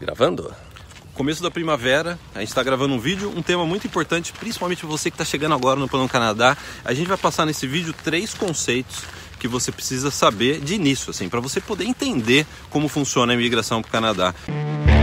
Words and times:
Gravando? 0.00 0.54
Começo 1.14 1.42
da 1.42 1.50
primavera, 1.50 2.16
a 2.32 2.38
gente 2.38 2.50
está 2.50 2.62
gravando 2.62 2.94
um 2.94 2.98
vídeo, 3.00 3.32
um 3.36 3.42
tema 3.42 3.66
muito 3.66 3.86
importante, 3.86 4.32
principalmente 4.32 4.80
para 4.80 4.88
você 4.88 5.10
que 5.10 5.14
está 5.14 5.24
chegando 5.24 5.54
agora 5.54 5.80
no 5.80 5.88
Plano 5.88 6.08
Canadá. 6.08 6.56
A 6.84 6.94
gente 6.94 7.08
vai 7.08 7.16
passar 7.16 7.44
nesse 7.44 7.66
vídeo 7.66 7.92
três 8.04 8.32
conceitos 8.34 9.02
que 9.40 9.48
você 9.48 9.72
precisa 9.72 10.10
saber 10.12 10.60
de 10.60 10.74
início, 10.74 11.10
assim, 11.10 11.28
para 11.28 11.40
você 11.40 11.60
poder 11.60 11.84
entender 11.84 12.46
como 12.70 12.86
funciona 12.88 13.32
a 13.32 13.34
imigração 13.34 13.82
para 13.82 13.88
o 13.88 13.92
Canadá. 13.92 14.34
E 14.48 14.97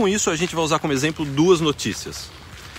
com 0.00 0.08
isso 0.08 0.30
a 0.30 0.36
gente 0.36 0.54
vai 0.54 0.64
usar 0.64 0.78
como 0.78 0.94
exemplo 0.94 1.26
duas 1.26 1.60
notícias. 1.60 2.30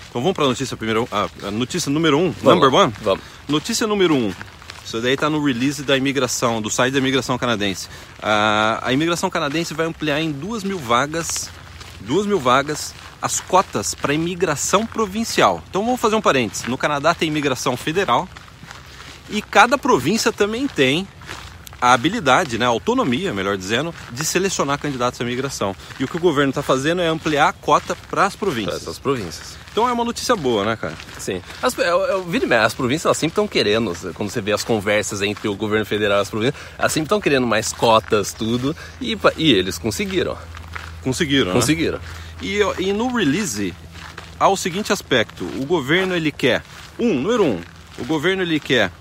Então 0.10 0.22
vamos 0.22 0.36
para 0.36 0.46
a 0.46 0.48
notícia 0.48 0.76
primeiro, 0.76 1.08
ah, 1.12 1.30
a 1.44 1.52
notícia 1.52 1.92
número 1.92 2.18
um, 2.18 2.32
Vamos 2.32 2.44
number 2.44 2.74
lá, 2.74 2.86
one. 2.86 2.94
vamos. 3.00 3.24
Notícia 3.48 3.86
número 3.86 4.16
um. 4.16 4.34
Isso 4.84 5.00
daí 5.00 5.14
está 5.14 5.30
no 5.30 5.44
release 5.46 5.84
da 5.84 5.96
imigração, 5.96 6.60
do 6.60 6.70
site 6.70 6.94
da 6.94 6.98
imigração 6.98 7.38
canadense. 7.38 7.88
Ah, 8.22 8.80
a 8.82 8.92
imigração 8.92 9.30
canadense 9.30 9.72
vai 9.76 9.86
ampliar 9.86 10.20
em 10.20 10.32
duas 10.32 10.64
mil 10.64 10.80
vagas, 10.80 11.52
duas 12.00 12.26
mil 12.26 12.40
vagas, 12.40 12.92
as 13.22 13.40
cotas 13.40 13.94
para 13.94 14.16
imigração 14.16 14.84
provincial. 14.84 15.64
Então 15.70 15.86
vamos 15.86 16.02
fazer 16.02 16.16
um 16.16 16.22
parênteses. 16.22 16.66
No 16.66 16.78
Canadá 16.78 17.14
tem 17.14 17.28
imigração 17.28 17.78
federal 17.78 18.28
e 19.30 19.44
cada 19.44 19.78
província 19.78 20.32
também 20.32 20.68
tem 20.68 21.08
a 21.82 21.94
habilidade, 21.94 22.60
né, 22.60 22.66
a 22.66 22.70
autonomia, 22.70 23.34
melhor 23.34 23.58
dizendo, 23.58 23.94
de 24.12 24.24
selecionar 24.24 24.78
candidatos 24.78 25.20
à 25.20 25.24
imigração. 25.24 25.76
E 26.00 26.04
o 26.04 26.08
que 26.08 26.16
o 26.16 26.20
governo 26.20 26.52
está 26.52 26.62
fazendo 26.62 27.02
é 27.02 27.08
ampliar 27.08 27.50
a 27.50 27.54
cota 27.54 27.96
para 28.10 28.26
as 28.26 28.36
Para 28.36 28.46
províncias. 28.46 28.82
essas 28.82 29.00
províncias. 29.00 29.58
Então 29.72 29.90
é 29.90 29.92
uma 29.92 30.04
notícia 30.04 30.36
boa, 30.36 30.64
né, 30.64 30.76
cara? 30.76 30.94
Sim. 31.18 31.42
As, 31.62 31.76
eu, 31.78 31.84
eu, 32.02 32.24
vira 32.24 32.46
e 32.46 32.48
mexe, 32.48 32.66
as 32.66 32.74
províncias 32.74 33.06
elas 33.06 33.18
sempre 33.18 33.32
estão 33.32 33.48
querendo, 33.48 33.94
quando 34.14 34.30
você 34.30 34.42
vê 34.42 34.52
as 34.52 34.64
conversas 34.64 35.22
entre 35.22 35.48
o 35.48 35.56
governo 35.56 35.86
federal 35.86 36.20
e 36.20 36.22
as 36.22 36.30
províncias, 36.30 36.62
elas 36.78 36.92
sempre 36.92 37.06
estão 37.06 37.20
querendo 37.20 37.48
mais 37.48 37.74
cotas, 37.74 38.32
tudo, 38.34 38.76
e, 39.00 39.18
e 39.38 39.52
eles 39.52 39.78
conseguiram. 39.78 40.38
Conseguiram, 41.02 41.48
né? 41.48 41.54
Conseguiram. 41.54 42.00
E, 42.42 42.60
e 42.80 42.94
no 42.94 43.16
release 43.16 43.74
há 44.40 44.48
o 44.48 44.58
seguinte 44.58 44.92
aspecto: 44.92 45.46
o 45.60 45.66
governo 45.66 46.16
ele 46.16 46.32
quer 46.32 46.64
um, 47.00 47.14
número 47.14 47.44
um, 47.44 47.60
o 47.98 48.06
governo 48.06 48.44
ele 48.44 48.60
quer 48.60 48.92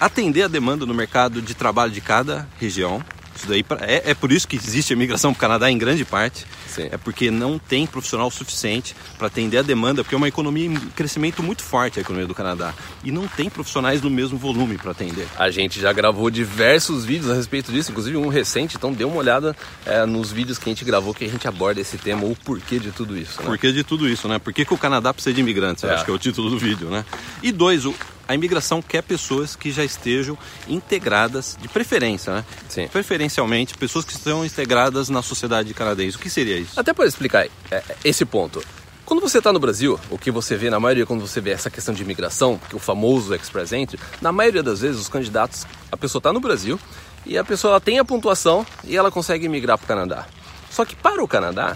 atender 0.00 0.42
a 0.42 0.48
demanda 0.48 0.84
no 0.86 0.94
mercado 0.94 1.40
de 1.42 1.54
trabalho 1.54 1.92
de 1.92 2.00
cada 2.00 2.48
região. 2.60 3.02
Isso 3.36 3.46
daí 3.46 3.64
é, 3.82 4.10
é 4.10 4.14
por 4.14 4.32
isso 4.32 4.48
que 4.48 4.56
existe 4.56 4.92
a 4.92 4.96
imigração 4.96 5.32
para 5.32 5.38
o 5.38 5.40
Canadá 5.40 5.70
em 5.70 5.78
grande 5.78 6.04
parte. 6.04 6.44
Sim. 6.66 6.88
É 6.90 6.96
porque 6.98 7.30
não 7.30 7.56
tem 7.56 7.86
profissional 7.86 8.28
suficiente 8.32 8.96
para 9.16 9.28
atender 9.28 9.58
a 9.58 9.62
demanda, 9.62 10.02
porque 10.02 10.16
é 10.16 10.18
uma 10.18 10.26
economia 10.26 10.66
em 10.66 10.74
crescimento 10.74 11.40
muito 11.40 11.62
forte 11.62 12.00
a 12.00 12.02
economia 12.02 12.26
do 12.26 12.34
Canadá. 12.34 12.74
E 13.04 13.12
não 13.12 13.28
tem 13.28 13.48
profissionais 13.48 14.02
no 14.02 14.10
mesmo 14.10 14.36
volume 14.36 14.76
para 14.76 14.90
atender. 14.90 15.24
A 15.38 15.52
gente 15.52 15.78
já 15.80 15.92
gravou 15.92 16.28
diversos 16.30 17.04
vídeos 17.04 17.30
a 17.30 17.34
respeito 17.34 17.70
disso, 17.70 17.92
inclusive 17.92 18.16
um 18.16 18.26
recente, 18.26 18.76
então 18.76 18.92
dê 18.92 19.04
uma 19.04 19.16
olhada 19.16 19.56
é, 19.86 20.04
nos 20.04 20.32
vídeos 20.32 20.58
que 20.58 20.68
a 20.68 20.72
gente 20.72 20.84
gravou 20.84 21.14
que 21.14 21.24
a 21.24 21.28
gente 21.28 21.46
aborda 21.46 21.80
esse 21.80 21.96
tema, 21.96 22.24
o 22.24 22.34
porquê 22.34 22.80
de 22.80 22.90
tudo 22.90 23.16
isso. 23.16 23.38
Né? 23.40 23.46
Por 23.46 23.56
que 23.56 23.70
de 23.70 23.84
tudo 23.84 24.08
isso, 24.08 24.26
né? 24.26 24.40
Por 24.40 24.52
que, 24.52 24.64
que 24.64 24.74
o 24.74 24.78
Canadá 24.78 25.14
precisa 25.14 25.32
de 25.32 25.40
imigrantes? 25.40 25.84
É. 25.84 25.94
acho 25.94 26.04
que 26.04 26.10
é 26.10 26.14
o 26.14 26.18
título 26.18 26.50
do 26.50 26.58
vídeo, 26.58 26.90
né? 26.90 27.04
E 27.40 27.52
dois, 27.52 27.86
o- 27.86 27.94
a 28.28 28.34
imigração 28.34 28.82
quer 28.82 29.02
pessoas 29.02 29.56
que 29.56 29.72
já 29.72 29.82
estejam 29.82 30.36
integradas, 30.68 31.56
de 31.60 31.66
preferência, 31.66 32.34
né? 32.34 32.44
Sim. 32.68 32.86
Preferencialmente, 32.88 33.74
pessoas 33.74 34.04
que 34.04 34.12
estão 34.12 34.44
integradas 34.44 35.08
na 35.08 35.22
sociedade 35.22 35.72
canadense. 35.72 36.18
O 36.18 36.20
que 36.20 36.28
seria 36.28 36.58
isso? 36.58 36.78
Até 36.78 36.92
para 36.92 37.06
explicar 37.06 37.46
é, 37.70 37.82
esse 38.04 38.26
ponto. 38.26 38.62
Quando 39.06 39.20
você 39.20 39.38
está 39.38 39.50
no 39.50 39.58
Brasil, 39.58 39.98
o 40.10 40.18
que 40.18 40.30
você 40.30 40.54
vê 40.54 40.68
na 40.68 40.78
maioria 40.78 41.06
quando 41.06 41.26
você 41.26 41.40
vê 41.40 41.52
essa 41.52 41.70
questão 41.70 41.94
de 41.94 42.02
imigração, 42.02 42.60
que 42.68 42.74
é 42.74 42.76
o 42.76 42.78
famoso 42.78 43.34
Express 43.34 43.72
Entry, 43.72 43.98
na 44.20 44.30
maioria 44.30 44.62
das 44.62 44.82
vezes 44.82 45.00
os 45.00 45.08
candidatos, 45.08 45.66
a 45.90 45.96
pessoa 45.96 46.20
está 46.20 46.30
no 46.30 46.40
Brasil 46.40 46.78
e 47.24 47.38
a 47.38 47.42
pessoa 47.42 47.72
ela 47.72 47.80
tem 47.80 47.98
a 47.98 48.04
pontuação 48.04 48.66
e 48.84 48.94
ela 48.94 49.10
consegue 49.10 49.48
migrar 49.48 49.78
para 49.78 49.86
o 49.86 49.88
Canadá. 49.88 50.26
Só 50.70 50.84
que 50.84 50.94
para 50.94 51.24
o 51.24 51.26
Canadá, 51.26 51.74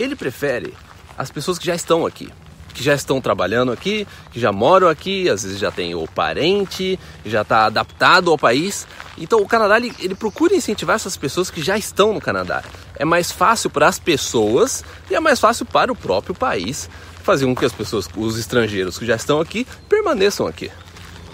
ele 0.00 0.16
prefere 0.16 0.72
as 1.18 1.30
pessoas 1.30 1.58
que 1.58 1.66
já 1.66 1.74
estão 1.74 2.06
aqui, 2.06 2.32
que 2.72 2.82
já 2.82 2.94
estão 2.94 3.20
trabalhando 3.20 3.72
aqui, 3.72 4.06
que 4.30 4.40
já 4.40 4.52
moram 4.52 4.88
aqui, 4.88 5.28
às 5.28 5.42
vezes 5.42 5.58
já 5.58 5.70
tem 5.70 5.94
o 5.94 6.06
parente, 6.06 6.98
já 7.24 7.42
está 7.42 7.66
adaptado 7.66 8.30
ao 8.30 8.38
país. 8.38 8.86
Então 9.18 9.40
o 9.40 9.46
Canadá 9.46 9.76
ele, 9.76 9.92
ele 9.98 10.14
procura 10.14 10.54
incentivar 10.54 10.96
essas 10.96 11.16
pessoas 11.16 11.50
que 11.50 11.62
já 11.62 11.76
estão 11.76 12.12
no 12.12 12.20
Canadá. 12.20 12.62
É 12.96 13.04
mais 13.04 13.30
fácil 13.30 13.70
para 13.70 13.88
as 13.88 13.98
pessoas 13.98 14.84
e 15.10 15.14
é 15.14 15.20
mais 15.20 15.38
fácil 15.38 15.66
para 15.66 15.92
o 15.92 15.96
próprio 15.96 16.34
país 16.34 16.88
fazer 17.22 17.46
com 17.46 17.54
que 17.54 17.64
as 17.64 17.72
pessoas, 17.72 18.08
os 18.16 18.38
estrangeiros 18.38 18.98
que 18.98 19.06
já 19.06 19.16
estão 19.16 19.40
aqui, 19.40 19.66
permaneçam 19.88 20.46
aqui. 20.46 20.70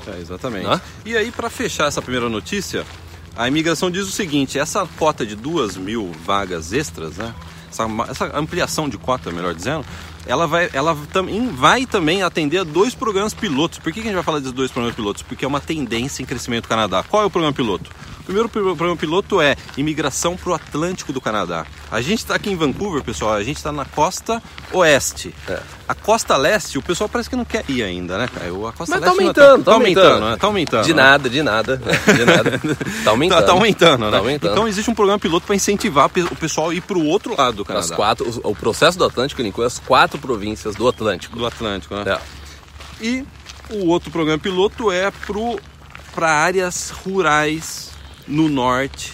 É, 0.07 0.21
exatamente. 0.21 0.81
E 1.05 1.17
aí, 1.17 1.31
para 1.31 1.51
fechar 1.51 1.87
essa 1.87 2.01
primeira 2.01 2.29
notícia, 2.29 2.87
a 3.37 3.47
imigração 3.49 3.91
diz 3.91 4.07
o 4.07 4.11
seguinte: 4.11 4.59
essa 4.59 4.87
cota 4.99 5.25
de 5.25 5.35
duas 5.35 5.77
mil 5.77 6.13
vagas 6.25 6.73
extras, 6.73 7.17
né? 7.17 7.35
Essa, 7.71 7.87
essa 8.09 8.39
ampliação 8.39 8.89
de 8.89 8.99
cota, 8.99 9.31
melhor 9.31 9.55
dizendo, 9.55 9.85
ela 10.27 10.47
vai, 10.47 10.69
ela 10.73 10.97
também 11.13 11.49
vai 11.49 11.87
também 11.87 12.23
atender 12.23 12.59
a 12.59 12.65
dois 12.65 12.95
programas 12.95 13.33
pilotos. 13.35 13.79
Por 13.79 13.93
que, 13.93 14.01
que 14.01 14.09
a 14.09 14.11
gente 14.11 14.15
vai 14.15 14.25
falar 14.25 14.39
desses 14.39 14.53
dois 14.53 14.71
programas 14.71 14.95
pilotos? 14.95 15.23
Porque 15.23 15.45
é 15.45 15.49
uma 15.49 15.61
tendência 15.61 16.23
em 16.23 16.27
crescimento 16.27 16.65
do 16.65 16.69
Canadá. 16.69 17.03
Qual 17.03 17.23
é 17.23 17.27
o 17.27 17.31
programa 17.31 17.55
piloto? 17.55 17.91
O 18.29 18.31
primeiro 18.31 18.49
pro- 18.51 18.77
programa 18.77 18.95
piloto 18.97 19.41
é 19.41 19.57
imigração 19.75 20.37
para 20.37 20.51
o 20.51 20.55
Atlântico 20.55 21.15
do 21.15 21.21
Canadá. 21.21 21.65
A 21.91 22.03
gente 22.03 22.19
está 22.19 22.35
aqui 22.35 22.51
em 22.51 22.57
Vancouver, 22.57 23.03
pessoal, 23.03 23.33
a 23.33 23.43
gente 23.43 23.57
está 23.57 23.73
na 23.73 23.87
costa 23.87 24.43
oeste. 24.71 25.35
É. 25.49 25.59
A 25.89 25.95
costa 25.95 26.37
leste, 26.37 26.77
o 26.77 26.83
pessoal 26.83 27.09
parece 27.09 27.31
que 27.31 27.37
não 27.37 27.45
quer 27.47 27.65
ir 27.71 27.83
ainda, 27.83 28.19
né, 28.19 28.29
cara? 28.29 28.49
A 28.49 28.73
costa 28.73 28.85
Mas 28.87 28.89
tá 28.89 28.97
leste 28.99 29.07
não- 29.07 29.13
aumentando, 29.23 29.65
tá 29.65 29.73
aumentando. 29.73 30.21
né? 30.31 30.37
Tá 30.37 30.47
aumentando. 30.47 30.85
De 30.85 30.93
né? 30.93 31.03
nada, 31.03 31.31
de 31.31 31.43
nada, 31.43 31.77
de 31.79 32.25
nada. 32.27 32.61
Tá 33.03 33.11
aumentando. 33.13 33.41
Tá, 33.41 33.47
tá 33.47 33.53
aumentando, 33.53 34.05
né? 34.05 34.11
Tá 34.11 34.19
aumentando. 34.19 34.53
Então 34.53 34.69
existe 34.69 34.91
um 34.91 34.95
programa 34.95 35.19
piloto 35.19 35.47
para 35.47 35.57
incentivar 35.57 36.11
o 36.31 36.37
pessoal 36.37 36.69
a 36.69 36.75
ir 36.75 36.83
para 36.83 36.99
o 36.99 37.07
outro 37.07 37.35
lado 37.35 37.57
do 37.57 37.65
Canadá. 37.65 37.87
As 37.87 37.91
quatro, 37.91 38.29
o, 38.45 38.51
o 38.51 38.55
processo 38.55 38.99
do 38.99 39.05
Atlântico 39.07 39.41
ele 39.41 39.49
inclui 39.49 39.67
as 39.67 39.79
quatro 39.79 40.19
províncias 40.19 40.75
do 40.75 40.87
Atlântico. 40.87 41.35
Do 41.35 41.47
Atlântico, 41.47 41.95
né? 41.95 42.05
É. 42.07 42.21
E 43.03 43.25
o 43.71 43.87
outro 43.87 44.11
programa 44.11 44.39
piloto 44.39 44.93
é 44.93 45.11
para 46.15 46.31
áreas 46.31 46.91
rurais 46.91 47.88
no 48.29 48.49
norte 48.49 49.13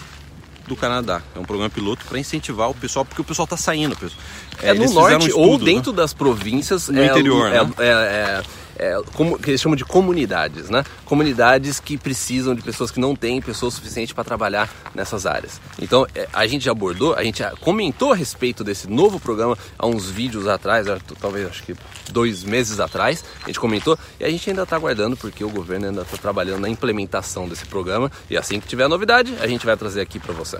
do 0.67 0.75
Canadá. 0.75 1.21
É 1.35 1.39
um 1.39 1.43
programa 1.43 1.69
piloto 1.69 2.05
para 2.05 2.19
incentivar 2.19 2.69
o 2.69 2.73
pessoal, 2.73 3.05
porque 3.05 3.21
o 3.21 3.25
pessoal 3.25 3.47
tá 3.47 3.57
saindo. 3.57 3.95
pessoal. 3.95 4.21
É, 4.61 4.73
no 4.73 4.91
norte 4.91 5.31
um 5.31 5.37
ou 5.37 5.45
estudo, 5.45 5.65
né? 5.65 5.71
dentro 5.71 5.93
das 5.93 6.13
províncias. 6.13 6.89
No 6.89 6.99
é, 6.99 7.07
interior, 7.07 7.47
é, 7.47 7.63
né? 7.63 7.73
é, 7.79 8.43
é, 8.77 9.01
como, 9.13 9.37
que 9.39 9.51
eles 9.51 9.61
chamam 9.61 9.75
de 9.75 9.85
comunidades, 9.85 10.69
né? 10.69 10.83
Comunidades 11.05 11.79
que 11.79 11.97
precisam 11.97 12.53
de 12.53 12.61
pessoas 12.61 12.91
que 12.91 12.99
não 12.99 13.15
têm 13.15 13.41
pessoas 13.41 13.73
suficientes 13.73 14.13
para 14.13 14.23
trabalhar 14.23 14.69
nessas 14.93 15.25
áreas. 15.25 15.61
Então, 15.79 16.05
é, 16.13 16.27
a 16.33 16.45
gente 16.47 16.65
já 16.65 16.71
abordou, 16.71 17.13
a 17.15 17.23
gente 17.23 17.43
comentou 17.61 18.11
a 18.11 18.15
respeito 18.15 18.63
desse 18.63 18.89
novo 18.89 19.19
programa 19.19 19.57
há 19.77 19.85
uns 19.85 20.09
vídeos 20.09 20.47
atrás, 20.47 20.87
talvez 21.19 21.47
acho 21.47 21.63
que 21.63 21.75
dois 22.11 22.43
meses 22.43 22.79
atrás, 22.79 23.23
a 23.43 23.47
gente 23.47 23.59
comentou, 23.59 23.97
e 24.19 24.25
a 24.25 24.29
gente 24.29 24.49
ainda 24.49 24.63
está 24.63 24.75
aguardando 24.75 25.15
porque 25.15 25.43
o 25.43 25.49
governo 25.49 25.87
ainda 25.87 26.01
está 26.01 26.17
trabalhando 26.17 26.61
na 26.61 26.69
implementação 26.69 27.47
desse 27.47 27.65
programa, 27.65 28.11
e 28.29 28.37
assim 28.37 28.59
que 28.59 28.67
tiver 28.67 28.87
novidade, 28.87 29.33
a 29.39 29.47
gente 29.47 29.65
vai 29.65 29.75
trazer 29.77 30.01
aqui 30.01 30.19
para 30.19 30.33
você. 30.33 30.57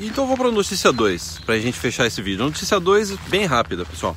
Então 0.00 0.26
vou 0.26 0.36
para 0.36 0.48
a 0.48 0.52
notícia 0.52 0.90
2, 0.90 1.40
para 1.44 1.56
a 1.56 1.58
gente 1.58 1.78
fechar 1.78 2.06
esse 2.06 2.22
vídeo. 2.22 2.42
Notícia 2.42 2.80
2, 2.80 3.16
bem 3.28 3.44
rápida, 3.44 3.84
pessoal. 3.84 4.16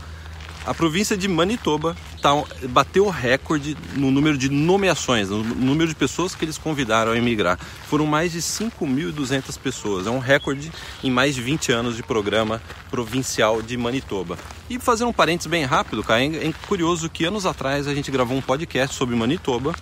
A 0.65 0.73
província 0.73 1.17
de 1.17 1.27
Manitoba 1.27 1.95
tá, 2.21 2.31
bateu 2.69 3.05
o 3.05 3.09
recorde 3.09 3.75
no 3.95 4.09
número 4.09 4.37
de 4.37 4.49
nomeações, 4.49 5.29
no 5.29 5.43
número 5.43 5.89
de 5.89 5.95
pessoas 5.95 6.33
que 6.33 6.45
eles 6.45 6.57
convidaram 6.57 7.11
a 7.11 7.17
emigrar. 7.17 7.59
Foram 7.89 8.05
mais 8.05 8.31
de 8.31 8.39
5.200 8.39 9.59
pessoas. 9.59 10.07
É 10.07 10.09
um 10.09 10.19
recorde 10.19 10.71
em 11.03 11.11
mais 11.11 11.35
de 11.35 11.41
20 11.41 11.71
anos 11.73 11.95
de 11.97 12.03
programa 12.03 12.61
provincial 12.89 13.61
de 13.61 13.75
Manitoba. 13.75 14.37
E 14.69 14.79
fazer 14.79 15.03
um 15.03 15.11
parênteses 15.11 15.49
bem 15.49 15.65
rápido, 15.65 16.01
cara, 16.01 16.23
é 16.23 16.47
é 16.47 16.53
curioso 16.67 17.09
que 17.09 17.25
anos 17.25 17.45
atrás 17.45 17.87
a 17.87 17.93
gente 17.93 18.09
gravou 18.09 18.37
um 18.37 18.41
podcast 18.41 18.95
sobre 18.95 19.15
Manitoba. 19.15 19.73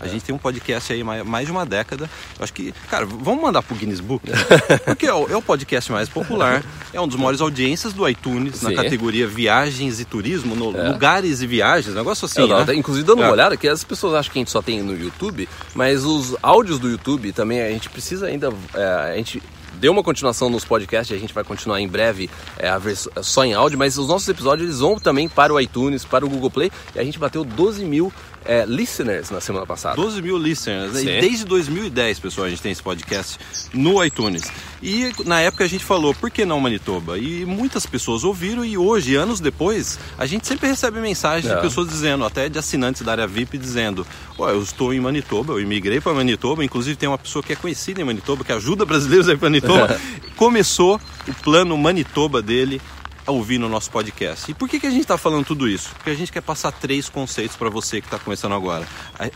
A 0.00 0.06
gente 0.06 0.24
tem 0.24 0.34
um 0.34 0.38
podcast 0.38 0.92
aí 0.92 1.02
mais, 1.04 1.24
mais 1.24 1.46
de 1.46 1.52
uma 1.52 1.64
década. 1.64 2.10
Eu 2.38 2.44
acho 2.44 2.52
que, 2.52 2.72
cara, 2.90 3.06
vamos 3.06 3.42
mandar 3.42 3.62
pro 3.62 3.74
Guinness 3.74 4.00
Book? 4.00 4.22
Porque 4.84 5.06
é 5.06 5.14
o, 5.14 5.28
é 5.30 5.36
o 5.36 5.42
podcast 5.42 5.90
mais 5.92 6.08
popular, 6.08 6.62
é 6.92 7.00
um 7.00 7.06
dos 7.08 7.16
maiores 7.16 7.40
audiências 7.40 7.92
do 7.92 8.08
iTunes 8.08 8.60
na 8.62 8.70
Sim. 8.70 8.76
categoria 8.76 9.26
viagens 9.26 10.00
e 10.00 10.04
turismo, 10.04 10.54
no, 10.54 10.76
É. 10.78 10.88
lugares 10.88 11.40
e 11.42 11.46
viagens, 11.46 11.94
negócio 11.94 12.26
assim. 12.26 12.40
Eu 12.40 12.48
não, 12.48 12.64
né? 12.64 12.74
Inclusive 12.74 13.06
dando 13.06 13.18
uma 13.20 13.28
É. 13.28 13.32
olhada, 13.32 13.56
que 13.56 13.68
as 13.68 13.84
pessoas 13.84 14.14
acham 14.14 14.32
que 14.32 14.38
a 14.38 14.40
gente 14.40 14.50
só 14.50 14.60
tem 14.62 14.82
no 14.82 14.96
YouTube, 14.96 15.48
mas 15.74 16.04
os 16.04 16.36
áudios 16.42 16.78
do 16.78 16.88
YouTube 16.90 17.32
também 17.32 17.60
a 17.62 17.68
gente 17.70 17.88
precisa 17.88 18.26
ainda. 18.26 18.52
é, 18.74 18.84
a 19.12 19.16
gente 19.16 19.42
deu 19.74 19.90
uma 19.92 20.02
continuação 20.04 20.48
nos 20.48 20.64
podcasts, 20.64 21.14
a 21.16 21.20
gente 21.20 21.34
vai 21.34 21.42
continuar 21.44 21.80
em 21.80 21.88
breve 21.88 22.30
é, 22.58 22.68
a 22.68 22.80
só 23.22 23.44
em 23.44 23.54
áudio, 23.54 23.76
mas 23.78 23.98
os 23.98 24.06
nossos 24.08 24.28
episódios 24.28 24.66
eles 24.68 24.78
vão 24.80 24.98
também 24.98 25.28
para 25.28 25.52
o 25.52 25.60
iTunes, 25.60 26.04
para 26.04 26.24
o 26.24 26.28
Google 26.28 26.50
Play, 26.50 26.70
e 26.94 26.98
a 26.98 27.04
gente 27.04 27.18
bateu 27.18 27.44
12 27.44 27.84
mil 27.84 28.12
é, 28.44 28.64
listeners 28.66 29.30
na 29.30 29.40
semana 29.40 29.66
passada. 29.66 29.96
12 29.96 30.22
mil 30.22 30.38
listeners. 30.38 30.92
Sim. 30.92 31.08
E 31.08 31.20
desde 31.20 31.44
2010, 31.44 32.18
pessoal, 32.18 32.46
a 32.46 32.50
gente 32.50 32.62
tem 32.62 32.72
esse 32.72 32.82
podcast 32.82 33.38
no 33.72 34.04
iTunes. 34.04 34.44
E 34.82 35.12
na 35.24 35.40
época 35.40 35.64
a 35.64 35.66
gente 35.66 35.84
falou, 35.84 36.14
por 36.14 36.30
que 36.30 36.44
não 36.44 36.60
Manitoba? 36.60 37.18
E 37.18 37.44
muitas 37.44 37.86
pessoas 37.86 38.24
ouviram 38.24 38.64
e 38.64 38.76
hoje, 38.76 39.14
anos 39.14 39.40
depois, 39.40 39.98
a 40.18 40.26
gente 40.26 40.46
sempre 40.46 40.68
recebe 40.68 41.00
mensagens 41.00 41.50
é. 41.50 41.56
de 41.56 41.62
pessoas 41.62 41.88
dizendo, 41.88 42.24
até 42.24 42.48
de 42.48 42.58
assinantes 42.58 43.02
da 43.02 43.12
área 43.12 43.26
VIP, 43.26 43.56
dizendo: 43.56 44.06
Ó, 44.38 44.48
eu 44.50 44.62
estou 44.62 44.92
em 44.92 45.00
Manitoba, 45.00 45.54
eu 45.54 45.60
imigrei 45.60 46.00
para 46.00 46.12
Manitoba, 46.12 46.64
inclusive 46.64 46.96
tem 46.96 47.08
uma 47.08 47.18
pessoa 47.18 47.42
que 47.42 47.52
é 47.52 47.56
conhecida 47.56 48.00
em 48.00 48.04
Manitoba, 48.04 48.44
que 48.44 48.52
ajuda 48.52 48.84
brasileiros 48.84 49.28
a 49.28 49.32
ir 49.32 49.38
para 49.38 49.48
Manitoba. 49.48 50.00
Começou 50.36 51.00
o 51.26 51.34
plano 51.42 51.76
Manitoba 51.78 52.42
dele 52.42 52.80
a 53.26 53.32
ouvir 53.32 53.58
no 53.58 53.68
nosso 53.68 53.90
podcast. 53.90 54.50
E 54.50 54.54
por 54.54 54.68
que, 54.68 54.78
que 54.78 54.86
a 54.86 54.90
gente 54.90 55.02
está 55.02 55.16
falando 55.16 55.44
tudo 55.44 55.68
isso? 55.68 55.90
Porque 55.94 56.10
a 56.10 56.14
gente 56.14 56.30
quer 56.30 56.42
passar 56.42 56.72
três 56.72 57.08
conceitos 57.08 57.56
para 57.56 57.70
você 57.70 58.00
que 58.00 58.06
está 58.06 58.18
começando 58.18 58.54
agora, 58.54 58.86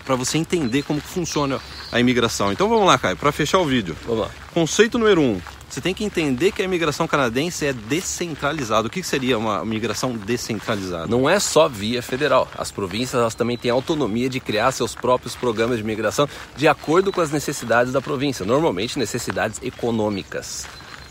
para 0.04 0.14
você 0.14 0.38
entender 0.38 0.82
como 0.82 1.00
funciona 1.00 1.60
a 1.90 2.00
imigração. 2.00 2.52
Então 2.52 2.68
vamos 2.68 2.86
lá, 2.86 2.98
Caio, 2.98 3.16
para 3.16 3.32
fechar 3.32 3.58
o 3.58 3.64
vídeo. 3.64 3.96
Vamos 4.04 4.22
lá. 4.24 4.30
Conceito 4.52 4.98
número 4.98 5.20
um. 5.20 5.40
Você 5.68 5.82
tem 5.82 5.92
que 5.92 6.02
entender 6.02 6.50
que 6.50 6.62
a 6.62 6.64
imigração 6.64 7.06
canadense 7.06 7.66
é 7.66 7.74
descentralizada. 7.74 8.88
O 8.88 8.90
que 8.90 9.02
seria 9.02 9.36
uma 9.36 9.62
imigração 9.62 10.16
descentralizada? 10.16 11.06
Não 11.06 11.28
é 11.28 11.38
só 11.38 11.68
via 11.68 12.02
federal. 12.02 12.48
As 12.56 12.70
províncias 12.70 13.20
elas 13.20 13.34
também 13.34 13.58
têm 13.58 13.70
autonomia 13.70 14.30
de 14.30 14.40
criar 14.40 14.72
seus 14.72 14.94
próprios 14.94 15.36
programas 15.36 15.76
de 15.76 15.82
imigração 15.82 16.26
de 16.56 16.66
acordo 16.66 17.12
com 17.12 17.20
as 17.20 17.30
necessidades 17.30 17.92
da 17.92 18.00
província, 18.00 18.46
normalmente 18.46 18.98
necessidades 18.98 19.60
econômicas 19.62 20.66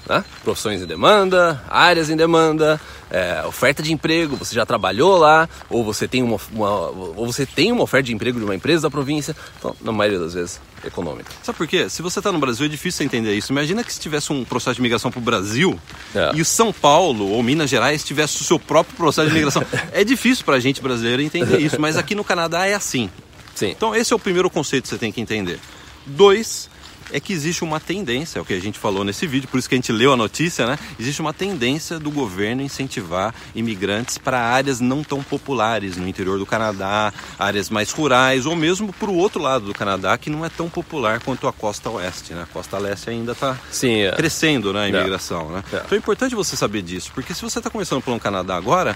né? 0.08 0.24
Profissões 0.44 0.82
em 0.82 0.86
demanda, 0.86 1.62
áreas 1.70 2.10
em 2.10 2.16
demanda, 2.16 2.80
é, 3.10 3.44
oferta 3.46 3.84
de 3.84 3.92
emprego, 3.92 4.36
você 4.36 4.56
já 4.56 4.66
trabalhou 4.66 5.18
lá, 5.18 5.48
ou 5.70 5.84
você, 5.84 6.08
tem 6.08 6.24
uma, 6.24 6.38
uma, 6.52 6.70
ou 6.70 7.26
você 7.26 7.46
tem 7.46 7.72
uma 7.72 7.84
oferta 7.84 8.06
de 8.06 8.14
emprego 8.14 8.40
de 8.40 8.46
uma 8.46 8.56
empresa 8.56 8.84
da 8.84 8.90
província, 8.90 9.36
então, 9.58 9.76
na 9.82 9.92
maioria 9.92 10.20
das 10.20 10.34
vezes, 10.34 10.60
econômica. 10.84 11.32
Sabe 11.44 11.58
por 11.58 11.68
quê? 11.68 11.90
Se 11.90 12.02
você 12.02 12.20
está 12.20 12.32
no 12.32 12.40
Brasil 12.40 12.66
é 12.66 12.70
difícil 12.70 13.06
entender 13.06 13.34
isso. 13.36 13.52
Imagina 13.52 13.84
que 13.84 13.92
se 13.92 14.00
tivesse 14.00 14.32
um 14.32 14.44
processo 14.44 14.76
de 14.76 14.82
migração 14.82 15.12
para 15.12 15.20
o 15.20 15.24
Brasil 15.24 15.80
é. 16.16 16.32
e 16.36 16.46
São 16.46 16.72
Paulo 16.72 17.30
ou 17.30 17.42
Minas 17.42 17.70
Gerais 17.70 18.04
tivesse 18.04 18.42
o 18.42 18.46
seu 18.46 18.60
próprio 18.60 18.96
processo 18.96 19.30
de 19.30 19.34
migração. 19.34 19.64
é 19.92 20.04
difícil 20.04 20.46
para 20.46 20.56
a 20.56 20.60
gente 20.60 20.82
brasileiro 20.82 21.22
entender 21.22 21.60
isso, 21.60 21.80
mas 21.80 21.98
aqui 21.98 22.16
no 22.16 22.24
Canadá 22.24 22.66
é 22.66 22.74
assim. 22.74 23.10
Sim. 23.56 23.72
Então 23.72 23.96
esse 23.96 24.14
é 24.14 24.16
o 24.16 24.20
primeiro 24.20 24.50
conceito 24.50 24.84
que 24.84 24.90
você 24.90 24.98
tem 24.98 25.12
que 25.12 25.20
entender. 25.20 25.60
Dois, 26.06 26.70
é 27.12 27.20
que 27.20 27.34
existe 27.34 27.64
uma 27.64 27.80
tendência, 27.80 28.40
é 28.40 28.42
o 28.42 28.46
que 28.46 28.54
a 28.54 28.60
gente 28.60 28.80
falou 28.80 29.04
nesse 29.04 29.26
vídeo, 29.28 29.48
por 29.48 29.58
isso 29.58 29.68
que 29.68 29.76
a 29.76 29.78
gente 29.78 29.92
leu 29.92 30.14
a 30.14 30.18
notícia, 30.18 30.66
né? 30.66 30.78
Existe 31.00 31.22
uma 31.22 31.34
tendência 31.34 32.00
do 32.00 32.12
governo 32.12 32.62
incentivar 32.62 33.34
imigrantes 33.56 34.18
para 34.18 34.40
áreas 34.40 34.80
não 34.80 35.04
tão 35.04 35.24
populares 35.24 35.98
no 35.98 36.08
interior 36.08 36.38
do 36.38 36.46
Canadá, 36.46 37.14
áreas 37.38 37.70
mais 37.70 37.92
rurais, 37.92 38.46
ou 38.46 38.56
mesmo 38.56 38.92
para 38.94 39.10
o 39.10 39.16
outro 39.16 39.42
lado 39.42 39.66
do 39.66 39.74
Canadá, 39.74 40.18
que 40.18 40.30
não 40.30 40.46
é 40.46 40.50
tão 40.50 40.70
popular 40.70 41.20
quanto 41.22 41.48
a 41.48 41.54
costa 41.54 41.90
oeste, 41.90 42.34
né? 42.34 42.44
A 42.44 42.48
costa 42.48 42.78
leste 42.78 43.10
ainda 43.10 43.32
está 43.32 43.58
é. 43.84 44.12
crescendo, 44.16 44.74
né? 44.74 44.86
A 44.86 44.90
imigração, 44.90 45.50
né? 45.50 45.64
É. 45.72 45.78
Então 45.78 45.96
é 45.96 45.98
importante 45.98 46.36
você 46.36 46.56
saber 46.56 46.82
disso, 46.82 47.12
porque 47.14 47.34
se 47.34 47.42
você 47.42 47.60
está 47.60 47.70
começando 47.70 48.02
pelo 48.02 48.20
Canadá 48.20 48.56
agora, 48.56 48.96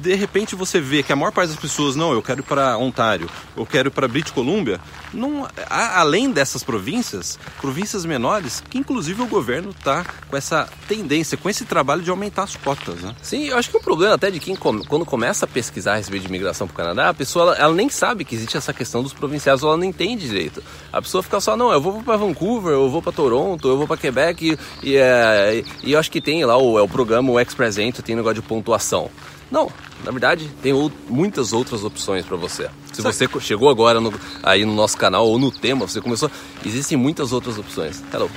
de 0.00 0.14
repente 0.14 0.54
você 0.54 0.80
vê 0.80 1.02
que 1.02 1.12
a 1.12 1.16
maior 1.16 1.32
parte 1.32 1.50
das 1.50 1.58
pessoas, 1.58 1.96
não, 1.96 2.12
eu 2.12 2.22
quero 2.22 2.40
ir 2.40 2.44
para 2.44 2.76
Ontário, 2.78 3.28
eu 3.56 3.66
quero 3.66 3.88
ir 3.88 3.90
para 3.90 4.08
British 4.08 4.32
Columbia, 4.32 4.80
não, 5.12 5.46
além 5.68 6.30
dessas 6.30 6.62
províncias, 6.62 7.38
províncias 7.60 8.04
menores, 8.04 8.62
que 8.68 8.78
inclusive 8.78 9.22
o 9.22 9.26
governo 9.26 9.70
está 9.70 10.04
com 10.28 10.36
essa 10.36 10.68
tendência, 10.88 11.36
com 11.36 11.48
esse 11.48 11.64
trabalho 11.64 12.02
de 12.02 12.10
aumentar 12.10 12.44
as 12.44 12.56
cotas. 12.56 13.00
Né? 13.00 13.14
Sim, 13.22 13.44
eu 13.44 13.58
acho 13.58 13.70
que 13.70 13.76
o 13.76 13.80
problema 13.80 14.14
até 14.14 14.30
de 14.30 14.40
quem 14.40 14.56
quando 14.56 15.04
começa 15.04 15.44
a 15.44 15.48
pesquisar 15.48 15.94
a 15.94 15.96
respeito 15.96 16.22
de 16.22 16.28
imigração 16.28 16.66
para 16.66 16.74
o 16.74 16.76
Canadá, 16.76 17.08
a 17.10 17.14
pessoa 17.14 17.42
ela, 17.42 17.56
ela, 17.56 17.74
nem 17.74 17.88
sabe 17.88 18.24
que 18.24 18.34
existe 18.34 18.56
essa 18.56 18.72
questão 18.72 19.02
dos 19.02 19.12
provinciais, 19.12 19.62
ela 19.62 19.76
não 19.76 19.84
entende 19.84 20.26
direito. 20.26 20.62
A 20.92 21.02
pessoa 21.02 21.22
fica 21.22 21.40
só, 21.40 21.56
não, 21.56 21.72
eu 21.72 21.80
vou 21.80 22.02
para 22.02 22.16
Vancouver, 22.16 22.72
eu 22.72 22.90
vou 22.90 23.02
para 23.02 23.12
Toronto, 23.12 23.68
eu 23.68 23.76
vou 23.76 23.86
para 23.86 23.96
Quebec, 23.96 24.58
e, 24.82 24.90
e, 24.90 24.96
é, 24.96 25.64
e, 25.82 25.92
eu 25.92 25.98
acho 25.98 26.10
que 26.10 26.20
tem 26.20 26.44
lá 26.44 26.56
o, 26.56 26.78
é 26.78 26.82
o 26.82 26.88
programa, 26.88 27.30
o 27.30 27.40
Express 27.40 27.78
Entry, 27.78 28.02
tem 28.02 28.16
negócio 28.16 28.40
de 28.40 28.42
pontuação. 28.42 29.10
Não, 29.52 29.70
na 30.02 30.10
verdade, 30.10 30.50
tem 30.62 30.72
muitas 31.10 31.52
outras 31.52 31.84
opções 31.84 32.24
para 32.24 32.38
você. 32.38 32.70
Se 32.90 33.02
você 33.02 33.28
chegou 33.38 33.68
agora 33.68 34.00
no, 34.00 34.12
aí 34.42 34.64
no 34.64 34.74
nosso 34.74 34.96
canal 34.96 35.28
ou 35.28 35.38
no 35.38 35.50
tema, 35.50 35.86
você 35.86 36.00
começou, 36.00 36.30
existem 36.64 36.96
muitas 36.96 37.32
outras 37.32 37.58
opções. 37.58 38.02
Hello. 38.12 38.30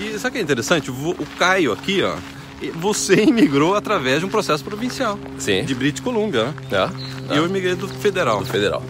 E 0.00 0.18
sabe 0.18 0.28
o 0.28 0.32
que 0.32 0.38
é 0.38 0.42
interessante? 0.42 0.90
O 0.90 1.26
Caio 1.38 1.72
aqui, 1.72 2.02
ó, 2.02 2.16
você 2.74 3.22
imigrou 3.24 3.76
através 3.76 4.18
de 4.18 4.26
um 4.26 4.28
processo 4.28 4.64
provincial. 4.64 5.16
Sim. 5.38 5.64
De 5.64 5.76
British 5.76 6.00
Columbia, 6.00 6.46
né? 6.46 6.54
É. 7.30 7.34
E 7.34 7.36
eu 7.36 7.46
imigrei 7.46 7.76
do 7.76 7.86
federal. 7.86 8.40
Do 8.40 8.46
federal. 8.46 8.82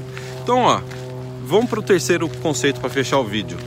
Então, 0.43 0.61
ó, 0.61 0.81
vamos 1.45 1.69
para 1.69 1.81
o 1.81 1.83
terceiro 1.83 2.31
conceito 2.41 2.81
para 2.81 2.89
fechar 2.89 3.19
o 3.19 3.25
vídeo 3.25 3.59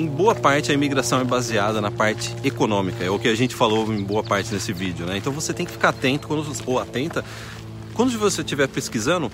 em 0.00 0.06
boa 0.06 0.34
parte 0.34 0.70
a 0.70 0.74
imigração 0.74 1.20
é 1.20 1.24
baseada 1.24 1.78
na 1.80 1.90
parte 1.90 2.34
econômica, 2.42 3.04
é 3.04 3.10
o 3.10 3.18
que 3.18 3.28
a 3.28 3.34
gente 3.34 3.54
falou 3.54 3.92
em 3.92 4.02
boa 4.02 4.22
parte 4.22 4.52
nesse 4.52 4.72
vídeo, 4.72 5.04
né? 5.04 5.18
Então 5.18 5.30
você 5.30 5.52
tem 5.52 5.66
que 5.66 5.72
ficar 5.72 5.90
atento 5.90 6.26
quando, 6.26 6.50
ou 6.64 6.78
atenta 6.78 7.22
quando 7.92 8.18
você 8.18 8.40
estiver 8.40 8.66
pesquisando. 8.66 9.30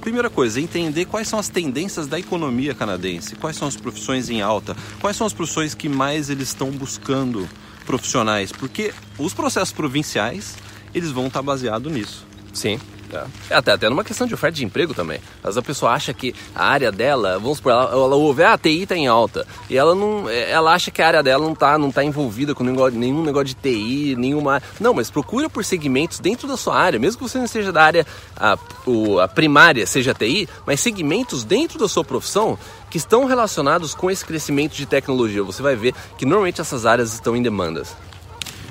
Primeira 0.00 0.28
coisa, 0.28 0.60
entender 0.60 1.04
quais 1.04 1.28
são 1.28 1.38
as 1.38 1.48
tendências 1.48 2.08
da 2.08 2.18
economia 2.18 2.74
canadense, 2.74 3.36
quais 3.36 3.56
são 3.56 3.68
as 3.68 3.76
profissões 3.76 4.28
em 4.30 4.40
alta, 4.40 4.74
quais 4.98 5.16
são 5.16 5.26
as 5.26 5.32
profissões 5.32 5.74
que 5.74 5.88
mais 5.88 6.28
eles 6.28 6.48
estão 6.48 6.70
buscando 6.70 7.48
profissionais, 7.86 8.50
porque 8.50 8.92
os 9.18 9.32
processos 9.32 9.72
provinciais 9.72 10.56
eles 10.92 11.12
vão 11.12 11.28
estar 11.28 11.42
baseados 11.42 11.92
nisso. 11.92 12.26
Sim. 12.52 12.80
É. 13.16 13.54
Até, 13.54 13.72
até 13.72 13.88
numa 13.88 14.04
questão 14.04 14.26
de 14.26 14.34
oferta 14.34 14.56
de 14.56 14.64
emprego 14.64 14.94
também. 14.94 15.20
Vezes 15.42 15.56
a 15.56 15.62
pessoa 15.62 15.92
acha 15.92 16.12
que 16.12 16.34
a 16.54 16.64
área 16.64 16.92
dela, 16.92 17.38
vamos 17.38 17.58
supor, 17.58 17.72
ela, 17.72 17.90
ela 17.90 18.16
ouve, 18.16 18.42
ah, 18.42 18.54
a 18.54 18.58
TI 18.58 18.82
está 18.82 18.96
em 18.96 19.06
alta. 19.06 19.46
E 19.68 19.76
ela 19.76 19.94
não. 19.94 20.28
Ela 20.28 20.72
acha 20.72 20.90
que 20.90 21.02
a 21.02 21.06
área 21.06 21.22
dela 21.22 21.44
não 21.44 21.52
está 21.52 21.78
não 21.78 21.90
tá 21.90 22.04
envolvida 22.04 22.54
com 22.54 22.64
nenhum, 22.64 22.88
nenhum 22.90 23.22
negócio 23.22 23.48
de 23.48 23.54
TI, 23.54 24.16
nenhuma. 24.16 24.62
Não, 24.78 24.94
mas 24.94 25.10
procura 25.10 25.48
por 25.48 25.64
segmentos 25.64 26.20
dentro 26.20 26.46
da 26.46 26.56
sua 26.56 26.76
área, 26.76 26.98
mesmo 26.98 27.18
que 27.18 27.28
você 27.28 27.38
não 27.38 27.46
seja 27.46 27.72
da 27.72 27.82
área 27.82 28.06
a, 28.36 28.58
o, 28.86 29.18
a 29.18 29.28
primária, 29.28 29.86
seja 29.86 30.14
TI, 30.14 30.48
mas 30.66 30.80
segmentos 30.80 31.44
dentro 31.44 31.78
da 31.78 31.88
sua 31.88 32.04
profissão 32.04 32.58
que 32.90 32.98
estão 32.98 33.24
relacionados 33.24 33.94
com 33.94 34.10
esse 34.10 34.24
crescimento 34.24 34.74
de 34.74 34.84
tecnologia. 34.84 35.42
Você 35.44 35.62
vai 35.62 35.76
ver 35.76 35.94
que 36.18 36.26
normalmente 36.26 36.60
essas 36.60 36.84
áreas 36.84 37.14
estão 37.14 37.36
em 37.36 37.42
demandas. 37.42 37.94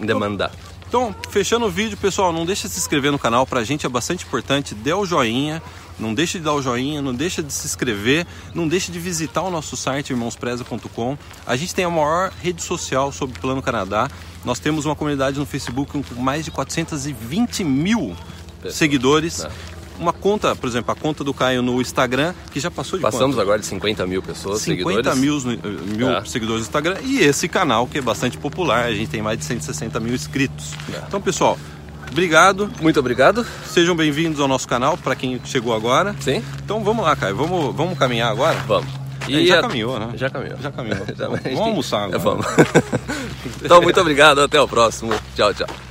Em 0.02 0.06
demanda. 0.06 0.52
Então, 0.90 1.16
fechando 1.30 1.68
o 1.68 1.70
vídeo, 1.70 1.96
pessoal, 1.96 2.34
não 2.34 2.48
deixa 2.48 2.68
de 2.68 2.74
se 2.74 2.80
inscrever 2.80 3.12
no 3.12 3.20
canal, 3.20 3.46
pra 3.46 3.64
gente 3.64 3.86
é 3.86 3.90
bastante 3.90 4.26
importante. 4.26 4.74
Dê 4.74 4.92
o 4.92 5.06
joinha, 5.06 5.62
não 6.00 6.16
deixe 6.16 6.40
de 6.40 6.46
dar 6.46 6.56
o 6.56 6.64
joinha, 6.64 7.00
não 7.00 7.14
deixa 7.14 7.44
de 7.44 7.54
se 7.54 7.68
inscrever, 7.68 8.26
não 8.56 8.68
deixe 8.68 8.92
de 8.92 8.98
visitar 8.98 9.44
o 9.44 9.52
nosso 9.52 9.78
site 9.78 10.10
irmãospreza.com. 10.10 11.16
A 11.46 11.56
gente 11.56 11.76
tem 11.76 11.86
a 11.86 11.92
maior 11.92 12.34
rede 12.42 12.64
social 12.64 13.12
sobre 13.12 13.38
o 13.38 13.40
Plano 13.40 13.62
Canadá. 13.62 14.10
Nós 14.44 14.58
temos 14.58 14.84
uma 14.84 14.96
comunidade 14.96 15.38
no 15.38 15.46
Facebook 15.46 15.92
com 15.92 16.22
mais 16.22 16.44
de 16.44 16.50
420 16.50 17.64
mil 17.64 18.18
seguidores. 18.72 19.44
É 19.44 19.79
uma 20.00 20.14
conta, 20.14 20.56
por 20.56 20.68
exemplo, 20.68 20.92
a 20.92 20.96
conta 20.96 21.24
do 21.24 21.34
Caio 21.34 21.62
no 21.62 21.82
Instagram, 21.82 22.34
que 22.52 22.60
já 22.60 22.72
passou 22.72 22.98
de 22.98 23.04
Passamos 23.04 23.36
quanto? 23.36 23.42
agora 23.42 23.60
de 23.60 23.66
50 23.66 24.08
mil 24.08 24.22
pessoas, 24.22 24.62
50 24.62 25.14
seguidores. 25.14 25.44
mil, 25.46 25.60
eh, 25.64 25.96
mil 25.98 26.10
é. 26.10 26.26
seguidores 26.26 26.62
no 26.62 26.68
Instagram. 26.68 26.98
E 27.04 27.20
esse 27.20 27.48
canal, 27.48 27.86
que 27.86 27.98
é 27.98 28.02
bastante 28.02 28.38
popular, 28.38 28.86
a 28.86 28.94
gente 28.94 29.10
tem 29.10 29.22
mais 29.22 29.38
de 29.38 29.46
160 29.46 30.00
mil 30.00 30.16
inscritos. 30.16 30.74
É. 30.94 31.04
Então, 31.08 31.22
pessoal, 31.22 31.58
Obrigado. 32.12 32.72
Muito 32.82 33.00
obrigado. 33.00 33.46
Sejam 33.68 33.96
bem-vindos 33.96 34.40
ao 34.40 34.48
nosso 34.48 34.68
canal, 34.68 34.98
para 34.98 35.16
quem 35.16 35.40
chegou 35.46 35.76
agora. 35.76 36.16
Sim. 36.20 36.44
Então 36.64 36.84
vamos 36.84 37.06
lá, 37.06 37.16
Caio. 37.16 37.36
Vamos, 37.36 37.76
vamos 37.76 38.00
caminhar 38.00 38.32
agora? 38.32 38.58
Vamos. 38.68 38.90
É, 39.28 39.34
e 39.34 39.48
já 39.48 39.60
a... 39.60 39.62
caminhou, 39.62 40.00
né? 40.00 40.12
Já 40.16 40.30
caminhou. 40.30 40.58
Já 40.60 40.72
caminhou. 40.72 41.06
já, 41.16 41.28
vamos 41.28 41.60
almoçar 41.60 42.06
agora. 42.06 42.20
vamos. 42.20 42.46
então, 43.64 43.82
muito 43.82 44.02
obrigado. 44.02 44.42
Até 44.42 44.60
o 44.60 44.68
próximo. 44.68 45.14
Tchau, 45.36 45.54
tchau. 45.54 45.89